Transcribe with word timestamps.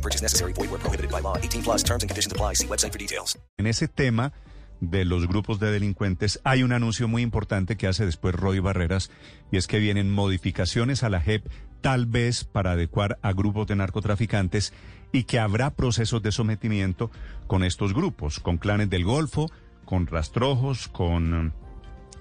No 0.00 0.02
purchase 0.02 0.22
necessary. 0.22 0.54
Void 0.54 0.70
where 0.70 0.80
prohibited 0.80 1.10
by 1.10 1.20
law. 1.20 1.36
18 1.36 1.62
plus 1.62 1.84
terms 1.84 2.02
and 2.02 2.08
conditions 2.08 2.32
apply. 2.32 2.54
See 2.54 2.66
website 2.66 2.92
for 2.92 2.98
details. 2.98 3.38
En 3.58 3.66
ese 3.66 3.86
tema 3.86 4.32
de 4.80 5.04
los 5.04 5.26
grupos 5.28 5.60
de 5.60 5.70
delincuentes 5.70 6.40
hay 6.42 6.62
un 6.62 6.72
anuncio 6.72 7.06
muy 7.06 7.20
importante 7.20 7.76
que 7.76 7.86
hace 7.86 8.06
después 8.06 8.34
Roy 8.34 8.60
Barreras 8.60 9.10
y 9.52 9.58
es 9.58 9.66
que 9.66 9.78
vienen 9.78 10.10
modificaciones 10.10 11.02
a 11.02 11.10
la 11.10 11.20
JEP 11.20 11.46
tal 11.82 12.06
vez 12.06 12.44
para 12.44 12.72
adecuar 12.72 13.18
a 13.20 13.34
grupos 13.34 13.66
de 13.66 13.76
narcotraficantes 13.76 14.72
y 15.12 15.24
que 15.24 15.38
habrá 15.38 15.74
procesos 15.74 16.22
de 16.22 16.32
sometimiento 16.32 17.10
con 17.46 17.62
estos 17.62 17.92
grupos, 17.92 18.40
con 18.40 18.56
clanes 18.56 18.88
del 18.88 19.04
Golfo, 19.04 19.50
con 19.84 20.06
rastrojos, 20.06 20.88
con 20.88 21.52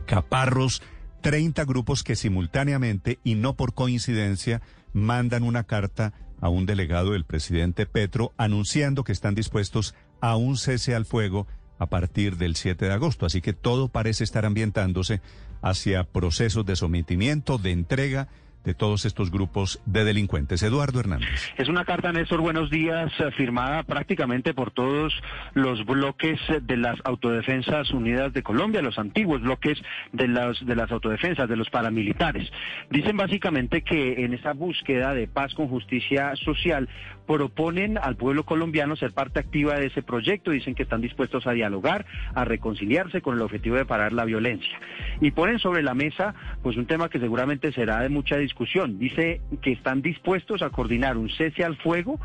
caparros, 0.05 0.81
30 1.21 1.63
grupos 1.63 2.03
que 2.03 2.17
simultáneamente 2.17 3.19
y 3.23 3.35
no 3.35 3.55
por 3.55 3.73
coincidencia 3.73 4.61
mandan 4.91 5.43
una 5.43 5.63
carta 5.63 6.13
a 6.41 6.49
un 6.49 6.65
delegado 6.65 7.11
del 7.11 7.25
presidente 7.25 7.85
Petro 7.85 8.33
anunciando 8.37 9.03
que 9.03 9.11
están 9.11 9.35
dispuestos 9.35 9.95
a 10.21 10.35
un 10.35 10.57
cese 10.57 10.95
al 10.95 11.05
fuego 11.05 11.47
a 11.77 11.87
partir 11.87 12.37
del 12.37 12.55
7 12.55 12.85
de 12.85 12.93
agosto. 12.93 13.25
Así 13.25 13.41
que 13.41 13.53
todo 13.53 13.87
parece 13.87 14.23
estar 14.23 14.45
ambientándose 14.45 15.21
hacia 15.61 16.03
procesos 16.03 16.65
de 16.65 16.75
sometimiento, 16.75 17.57
de 17.57 17.71
entrega 17.71 18.27
de 18.69 18.75
todos 18.75 19.05
estos 19.05 19.31
grupos 19.31 19.81
de 19.87 20.03
delincuentes. 20.03 20.61
Eduardo 20.61 20.99
Hernández. 20.99 21.51
Es 21.57 21.69
una 21.69 21.85
carta, 21.85 22.11
Néstor, 22.11 22.39
buenos 22.39 22.69
días, 22.69 23.11
eh, 23.19 23.31
firmada 23.31 23.81
prácticamente 23.81 24.53
por 24.53 24.69
todos 24.69 25.11
los 25.55 25.83
bloques 25.87 26.39
de 26.61 26.77
las 26.77 26.99
Autodefensas 27.03 27.89
Unidas 27.89 28.31
de 28.31 28.43
Colombia, 28.43 28.83
los 28.83 28.99
antiguos 28.99 29.41
bloques 29.41 29.79
de 30.11 30.27
las, 30.27 30.63
de 30.63 30.75
las 30.75 30.91
autodefensas, 30.91 31.49
de 31.49 31.55
los 31.55 31.71
paramilitares. 31.71 32.47
Dicen 32.91 33.17
básicamente 33.17 33.81
que 33.81 34.23
en 34.23 34.35
esa 34.35 34.53
búsqueda 34.53 35.15
de 35.15 35.27
paz 35.27 35.55
con 35.55 35.67
justicia 35.67 36.35
social 36.35 36.87
proponen 37.25 37.97
al 37.97 38.17
pueblo 38.17 38.43
colombiano 38.43 38.95
ser 38.95 39.13
parte 39.13 39.39
activa 39.39 39.75
de 39.75 39.87
ese 39.87 40.03
proyecto, 40.03 40.51
dicen 40.51 40.75
que 40.75 40.83
están 40.83 41.01
dispuestos 41.01 41.45
a 41.47 41.51
dialogar, 41.53 42.05
a 42.35 42.45
reconciliarse 42.45 43.21
con 43.21 43.35
el 43.35 43.41
objetivo 43.41 43.77
de 43.77 43.85
parar 43.85 44.13
la 44.13 44.25
violencia. 44.25 44.79
Y 45.21 45.31
ponen 45.31 45.59
sobre 45.59 45.83
la 45.83 45.93
mesa 45.93 46.33
pues 46.63 46.77
un 46.77 46.85
tema 46.85 47.09
que 47.09 47.19
seguramente 47.19 47.71
será 47.71 47.99
de 48.01 48.09
mucha 48.09 48.37
discusión. 48.37 48.99
Dice 48.99 49.41
que 49.61 49.71
están 49.71 50.01
dispuestos 50.01 50.61
a 50.61 50.69
coordinar 50.69 51.17
un 51.17 51.29
cese 51.29 51.63
al 51.63 51.77
fuego 51.77 52.19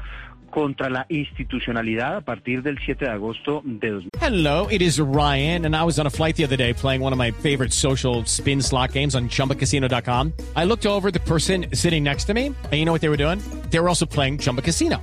contra 0.54 0.88
la 0.88 1.04
institucionalidad 1.08 2.16
a 2.16 2.20
partir 2.20 2.62
del 2.62 2.78
7 2.78 3.06
de 3.06 3.10
agosto 3.10 3.60
de 3.64 3.90
2000. 3.90 4.10
Hello, 4.20 4.68
it 4.70 4.80
is 4.80 5.00
Ryan, 5.00 5.66
and 5.66 5.74
I 5.74 5.82
was 5.82 5.98
on 5.98 6.06
a 6.06 6.10
flight 6.10 6.36
the 6.36 6.44
other 6.44 6.56
day 6.56 6.72
playing 6.72 7.02
one 7.02 7.12
of 7.12 7.18
my 7.18 7.32
favorite 7.32 7.72
social 7.72 8.24
spin 8.24 8.62
slot 8.62 8.92
games 8.92 9.16
on 9.16 9.28
chumbacasino.com. 9.28 10.32
I 10.54 10.64
looked 10.64 10.86
over 10.86 11.10
the 11.10 11.20
person 11.20 11.66
sitting 11.72 12.04
next 12.04 12.26
to 12.26 12.34
me, 12.34 12.46
and 12.46 12.72
you 12.72 12.84
know 12.84 12.92
what 12.92 13.00
they 13.00 13.08
were 13.08 13.16
doing? 13.16 13.40
They 13.70 13.80
were 13.80 13.88
also 13.88 14.06
playing 14.06 14.38
Chumba 14.38 14.62
Casino. 14.62 15.02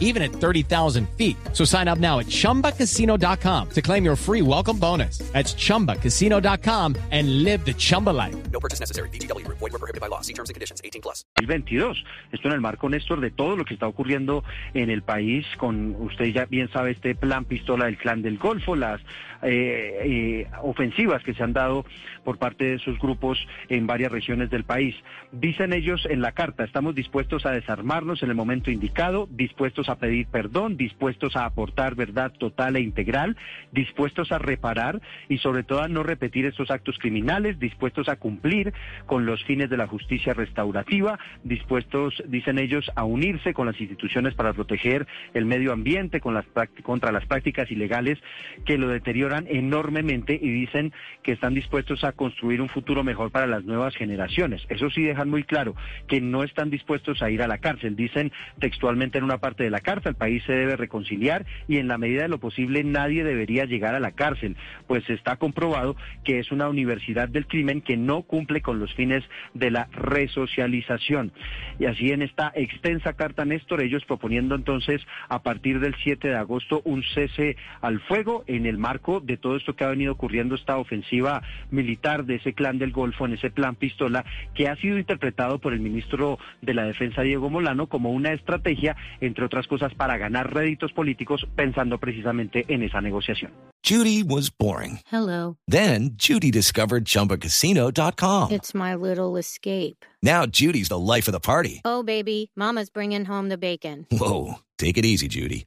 even 0.00 0.22
at 0.22 0.32
30,000 0.32 1.08
feet. 1.10 1.36
So 1.52 1.64
sign 1.64 1.86
up 1.86 1.98
now 1.98 2.18
at 2.18 2.26
ChumbaCasino.com 2.26 3.68
to 3.70 3.82
claim 3.82 4.04
your 4.04 4.16
free 4.16 4.42
welcome 4.42 4.78
bonus. 4.78 5.18
That's 5.32 5.54
ChumbaCasino.com 5.54 6.96
and 7.12 7.44
live 7.44 7.64
the 7.64 7.74
Chumba 7.74 8.10
life. 8.10 8.34
No 8.50 8.58
purchase 8.58 8.80
necessary. 8.80 9.10
VGW. 9.10 9.46
Void 9.48 9.60
were 9.60 9.78
prohibited 9.78 10.00
by 10.00 10.08
law. 10.08 10.22
See 10.22 10.32
terms 10.32 10.48
and 10.48 10.54
conditions. 10.54 10.80
18 10.82 11.02
plus. 11.02 11.24
2022. 11.36 12.04
Esto 12.32 12.48
en 12.48 12.54
el 12.54 12.60
marco, 12.60 12.88
Néstor, 12.88 13.20
de 13.20 13.30
todo 13.30 13.56
lo 13.56 13.64
que 13.64 13.74
está 13.74 13.86
ocurriendo 13.86 14.44
en 14.74 14.90
el 14.90 15.02
país 15.02 15.46
con, 15.58 15.94
usted 15.98 16.26
ya 16.26 16.46
bien 16.46 16.70
sabe, 16.72 16.92
este 16.92 17.14
plan 17.14 17.44
pistola 17.44 17.86
del 17.86 17.98
clan 17.98 18.22
del 18.22 18.38
Golfo, 18.38 18.76
las 18.76 19.00
eh, 19.42 20.00
eh, 20.02 20.46
ofensivas 20.62 21.22
que 21.22 21.34
se 21.34 21.42
han 21.42 21.52
dado 21.52 21.84
por 22.24 22.38
parte 22.38 22.64
de 22.64 22.74
esos 22.74 22.98
grupos 22.98 23.38
en 23.68 23.86
varias 23.86 24.10
regiones 24.10 24.50
del 24.50 24.64
país. 24.64 24.94
Dicen 25.30 25.72
ellos 25.72 26.06
en 26.10 26.20
la 26.20 26.32
carta, 26.32 26.64
estamos 26.64 26.94
dispuestos 26.94 27.46
a 27.46 27.50
desarmarnos 27.50 28.22
en 28.22 28.30
el 28.30 28.34
momento 28.34 28.70
indicado, 28.70 29.28
dispuestos 29.30 29.85
a 29.88 29.96
pedir 29.96 30.26
perdón, 30.26 30.76
dispuestos 30.76 31.36
a 31.36 31.44
aportar 31.44 31.94
verdad 31.94 32.32
total 32.38 32.76
e 32.76 32.80
integral, 32.80 33.36
dispuestos 33.72 34.32
a 34.32 34.38
reparar 34.38 35.00
y 35.28 35.38
sobre 35.38 35.62
todo 35.62 35.82
a 35.82 35.88
no 35.88 36.02
repetir 36.02 36.46
estos 36.46 36.70
actos 36.70 36.98
criminales, 36.98 37.58
dispuestos 37.58 38.08
a 38.08 38.16
cumplir 38.16 38.72
con 39.06 39.26
los 39.26 39.42
fines 39.44 39.70
de 39.70 39.76
la 39.76 39.86
justicia 39.86 40.34
restaurativa, 40.34 41.18
dispuestos, 41.44 42.22
dicen 42.26 42.58
ellos, 42.58 42.90
a 42.94 43.04
unirse 43.04 43.54
con 43.54 43.66
las 43.66 43.80
instituciones 43.80 44.34
para 44.34 44.52
proteger 44.52 45.06
el 45.34 45.46
medio 45.46 45.72
ambiente 45.72 46.20
contra 46.20 47.12
las 47.12 47.26
prácticas 47.26 47.70
ilegales 47.70 48.18
que 48.64 48.78
lo 48.78 48.88
deterioran 48.88 49.46
enormemente 49.48 50.38
y 50.40 50.50
dicen 50.50 50.92
que 51.22 51.32
están 51.32 51.54
dispuestos 51.54 52.04
a 52.04 52.12
construir 52.12 52.60
un 52.60 52.68
futuro 52.68 53.04
mejor 53.04 53.30
para 53.30 53.46
las 53.46 53.64
nuevas 53.64 53.94
generaciones. 53.96 54.64
Eso 54.68 54.90
sí 54.90 55.02
dejan 55.02 55.30
muy 55.30 55.44
claro 55.44 55.74
que 56.08 56.20
no 56.20 56.42
están 56.42 56.70
dispuestos 56.70 57.22
a 57.22 57.30
ir 57.30 57.42
a 57.42 57.48
la 57.48 57.58
cárcel. 57.58 57.96
Dicen 57.96 58.32
textualmente 58.58 59.18
en 59.18 59.24
una 59.24 59.38
parte 59.38 59.64
de 59.64 59.70
la 59.70 59.75
cárcel, 59.80 60.10
el 60.10 60.14
país 60.16 60.42
se 60.44 60.52
debe 60.52 60.76
reconciliar 60.76 61.46
y 61.68 61.78
en 61.78 61.88
la 61.88 61.98
medida 61.98 62.22
de 62.22 62.28
lo 62.28 62.38
posible 62.38 62.84
nadie 62.84 63.24
debería 63.24 63.64
llegar 63.64 63.94
a 63.94 64.00
la 64.00 64.12
cárcel, 64.12 64.56
pues 64.86 65.08
está 65.10 65.36
comprobado 65.36 65.96
que 66.24 66.38
es 66.38 66.52
una 66.52 66.68
universidad 66.68 67.28
del 67.28 67.46
crimen 67.46 67.80
que 67.80 67.96
no 67.96 68.22
cumple 68.22 68.60
con 68.60 68.78
los 68.78 68.92
fines 68.94 69.24
de 69.54 69.70
la 69.70 69.88
resocialización. 69.92 71.32
Y 71.78 71.86
así 71.86 72.10
en 72.10 72.22
esta 72.22 72.52
extensa 72.54 73.14
carta, 73.14 73.44
Néstor, 73.44 73.82
ellos 73.82 74.04
proponiendo 74.04 74.54
entonces 74.54 75.00
a 75.28 75.42
partir 75.42 75.80
del 75.80 75.94
7 76.02 76.28
de 76.28 76.36
agosto 76.36 76.82
un 76.84 77.02
cese 77.02 77.56
al 77.80 78.00
fuego 78.00 78.44
en 78.46 78.66
el 78.66 78.78
marco 78.78 79.20
de 79.20 79.36
todo 79.36 79.56
esto 79.56 79.74
que 79.74 79.84
ha 79.84 79.88
venido 79.88 80.12
ocurriendo, 80.12 80.54
esta 80.54 80.78
ofensiva 80.78 81.42
militar 81.70 82.24
de 82.24 82.36
ese 82.36 82.52
clan 82.52 82.78
del 82.78 82.92
Golfo, 82.92 83.26
en 83.26 83.34
ese 83.34 83.50
plan 83.50 83.74
pistola, 83.74 84.24
que 84.54 84.68
ha 84.68 84.76
sido 84.76 84.98
interpretado 84.98 85.58
por 85.58 85.72
el 85.72 85.80
ministro 85.80 86.38
de 86.62 86.74
la 86.74 86.84
Defensa, 86.84 87.22
Diego 87.22 87.50
Molano, 87.50 87.86
como 87.86 88.10
una 88.10 88.32
estrategia, 88.32 88.96
entre 89.20 89.44
otras 89.44 89.65
cosas, 89.66 89.94
para 89.94 90.16
ganar 90.18 90.52
réditos 90.52 90.92
políticos, 90.92 91.46
pensando 91.54 91.98
precisamente 91.98 92.64
en 92.68 92.82
esa 92.82 93.00
negociación. 93.00 93.52
Judy 93.82 94.22
was 94.22 94.50
boring. 94.50 95.00
Hello. 95.12 95.56
Then 95.68 96.10
Judy 96.16 96.50
discovered 96.50 97.04
ChumbaCasino.com. 97.04 98.50
It's 98.50 98.74
my 98.74 98.94
little 98.94 99.36
escape. 99.36 100.04
Now 100.22 100.44
Judy's 100.46 100.88
the 100.88 100.98
life 100.98 101.28
of 101.28 101.32
the 101.32 101.40
party. 101.40 101.82
Oh, 101.84 102.02
baby, 102.02 102.50
Mama's 102.56 102.90
bringing 102.90 103.24
home 103.24 103.48
the 103.48 103.58
bacon. 103.58 104.06
Whoa, 104.10 104.56
take 104.78 104.98
it 104.98 105.04
easy, 105.04 105.28
Judy. 105.28 105.66